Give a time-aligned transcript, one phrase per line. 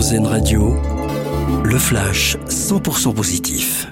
[0.00, 0.80] RZN Radio,
[1.62, 3.86] le flash 100% positif.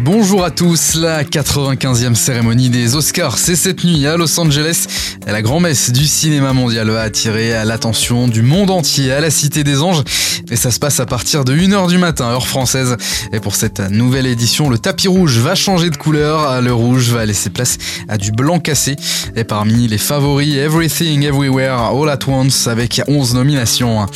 [0.00, 4.86] Bonjour à tous, la 95e cérémonie des Oscars, c'est cette nuit à Los Angeles.
[5.28, 9.82] La grand-messe du cinéma mondial va attirer l'attention du monde entier à la Cité des
[9.82, 10.02] Anges.
[10.50, 12.96] Et ça se passe à partir de 1h du matin, heure française.
[13.32, 16.60] Et pour cette nouvelle édition, le tapis rouge va changer de couleur.
[16.60, 17.78] Le rouge va laisser place
[18.08, 18.96] à du blanc cassé.
[19.36, 24.06] Et parmi les favoris, Everything Everywhere All at Once avec 11 nominations.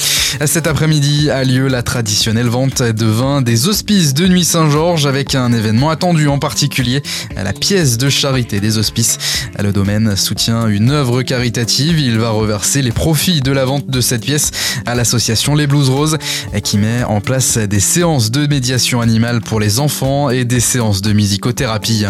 [0.44, 5.34] Cet après-midi a lieu la traditionnelle vente de vin des Hospices de Nuit Saint-Georges avec
[5.34, 7.02] un événement attendu en particulier
[7.36, 9.18] la pièce de charité des Hospices.
[9.58, 11.98] Le domaine soutient une œuvre caritative.
[11.98, 14.50] Il va reverser les profits de la vente de cette pièce
[14.84, 16.18] à l'association Les Blues Roses
[16.62, 21.02] qui met en place des séances de médiation animale pour les enfants et des séances
[21.02, 22.06] de musicothérapie.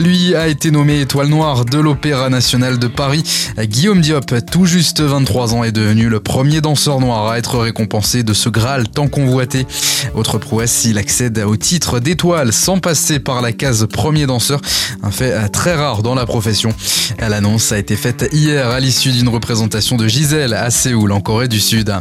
[0.00, 3.22] Lui a été nommé étoile noire de l'Opéra national de Paris.
[3.58, 8.22] Guillaume Diop, tout juste 23 ans, est devenu le premier danseur noir à être récompensé
[8.22, 9.66] de ce Graal tant convoité.
[10.14, 14.60] Autre prouesse, il accède au titre d'étoile sans passer par la case premier danseur,
[15.02, 16.74] un fait très rare dans la profession.
[17.18, 21.48] L'annonce a été faite hier à l'issue d'une représentation de Gisèle à Séoul en Corée
[21.48, 21.94] du Sud.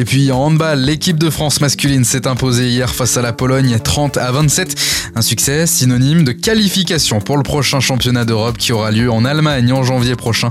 [0.00, 3.78] Et puis en handball, l'équipe de France masculine s'est imposée hier face à la Pologne
[3.78, 4.74] 30 à 27.
[5.14, 9.70] Un succès synonyme de qualification pour le prochain championnat d'Europe qui aura lieu en Allemagne
[9.74, 10.48] en janvier prochain.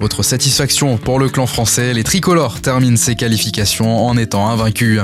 [0.00, 5.00] Autre satisfaction pour le clan français, les tricolores terminent ces qualifications en étant invaincus.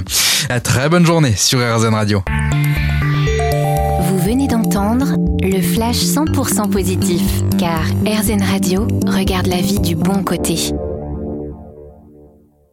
[0.65, 2.25] Très bonne journée sur RZN Radio.
[4.00, 7.22] Vous venez d'entendre le flash 100% positif
[7.61, 10.75] car RZN Radio regarde la vie du bon côté.